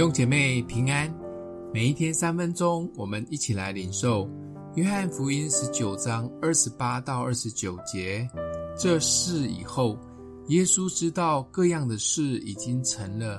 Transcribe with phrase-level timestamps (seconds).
[0.00, 1.14] 弟兄姐妹平安，
[1.74, 4.26] 每一天三分钟，我们一起来领受
[4.74, 8.26] 约翰福音十九章二十八到二十九节。
[8.78, 9.98] 这事以后，
[10.46, 13.38] 耶稣知道各样的事已经成了，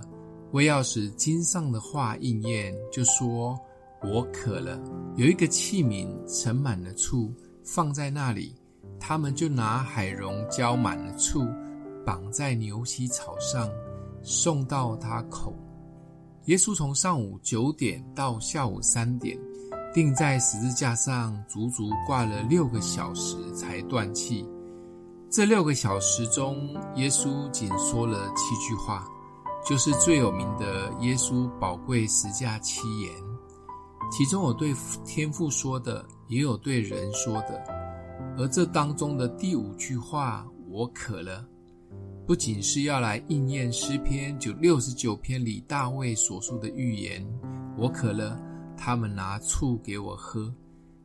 [0.51, 3.59] 为要使经上的话应验，就说
[4.05, 4.79] ：“我渴了。”
[5.17, 7.33] 有一个器皿盛满了醋，
[7.63, 8.55] 放在那里，
[8.99, 11.43] 他们就拿海蓉浇满了醋，
[12.05, 13.67] 绑在牛膝草上，
[14.21, 15.55] 送到他口。
[16.45, 19.37] 耶稣从上午九点到下午三点，
[19.93, 24.43] 钉在十字架上，足足挂了六个小时才断气。
[25.29, 29.07] 这六个小时中，耶稣仅说了七句话，
[29.63, 33.11] 就是最有名的耶稣宝贵十架七言。
[34.11, 34.73] 其中有对
[35.05, 37.63] 天父说的，也有对人说的。
[38.35, 41.45] 而这当中的第五句话“我渴了”。
[42.31, 47.21] 不仅是要来应验诗篇九六十九篇里大卫所述的预言，
[47.77, 48.41] 我渴了，
[48.77, 50.49] 他们拿醋给我喝，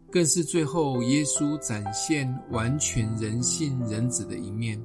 [0.09, 4.81] 更是最后耶稣展现完全人性人子的一面，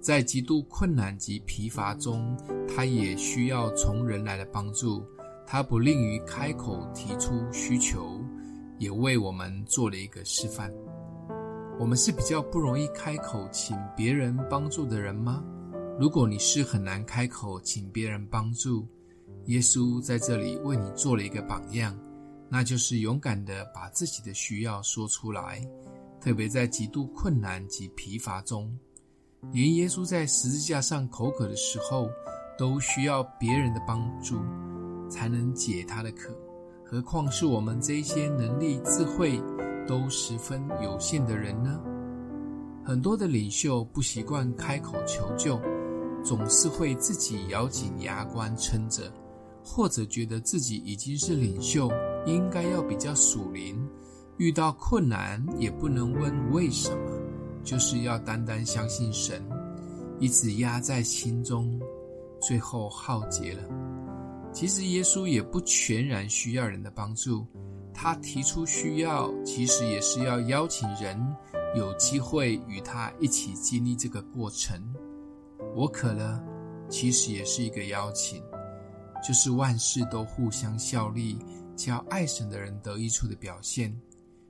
[0.00, 2.34] 在极度困难及疲乏中，
[2.74, 5.04] 他也需要从人来的帮助，
[5.46, 8.18] 他不吝于开口提出需求，
[8.78, 10.72] 也为我们做了一个示范。
[11.78, 15.44] 我们是比较不容易开口请别人帮助的人吗？
[15.98, 18.86] 如果你是很难开口请别人帮助，
[19.46, 21.98] 耶稣在这里为你做了一个榜样，
[22.50, 25.66] 那就是勇敢地把自己的需要说出来，
[26.20, 28.78] 特别在极度困难及疲乏中，
[29.52, 32.10] 连耶稣在十字架上口渴的时候，
[32.58, 34.38] 都需要别人的帮助
[35.08, 36.36] 才能解他的渴，
[36.84, 39.40] 何况是我们这些能力、智慧
[39.88, 41.80] 都十分有限的人呢？
[42.84, 45.58] 很多的领袖不习惯开口求救。
[46.26, 49.12] 总是会自己咬紧牙关撑着，
[49.62, 51.88] 或者觉得自己已经是领袖，
[52.26, 53.88] 应该要比较属灵，
[54.36, 57.12] 遇到困难也不能问为什么，
[57.62, 59.40] 就是要单单相信神，
[60.18, 61.80] 一直压在心中，
[62.42, 63.62] 最后耗竭了。
[64.52, 67.46] 其实耶稣也不全然需要人的帮助，
[67.94, 71.16] 他提出需要，其实也是要邀请人
[71.76, 74.82] 有机会与他一起经历这个过程。
[75.76, 76.42] 我渴了，
[76.88, 78.42] 其实也是一个邀请，
[79.22, 81.38] 就是万事都互相效力，
[81.76, 83.94] 叫爱神的人得益处的表现。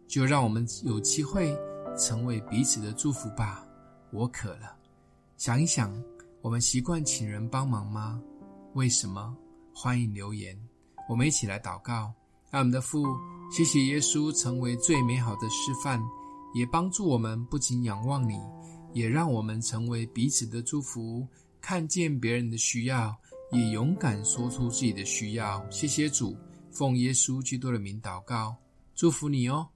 [0.06, 1.52] 就让我们有机会
[1.98, 3.66] 成为彼此的祝福吧。
[4.12, 4.76] 我渴了，
[5.36, 5.92] 想一想，
[6.42, 8.22] 我们习惯请人帮忙吗？
[8.74, 9.36] 为什么？
[9.74, 10.56] 欢迎留言，
[11.08, 12.14] 我们一起来祷告。
[12.52, 13.04] 爱我们的父，
[13.50, 16.00] 谢谢耶稣成为最美好的示范，
[16.54, 18.38] 也帮助我们不仅仰望你。
[18.96, 21.28] 也让我们成为彼此的祝福，
[21.60, 23.14] 看见别人的需要，
[23.52, 25.62] 也勇敢说出自己的需要。
[25.70, 26.34] 谢谢主，
[26.70, 28.56] 奉耶稣基督的名祷告，
[28.94, 29.68] 祝福你哦。